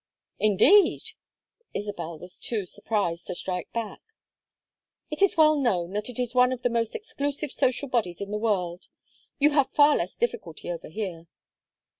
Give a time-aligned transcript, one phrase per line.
[0.39, 1.03] "Indeed!"
[1.75, 4.01] Isabel was too surprised to strike back.
[5.11, 8.31] "It is well known that it is one of the most exclusive social bodies in
[8.31, 8.87] the world.
[9.37, 11.27] You have far less difficulty over here."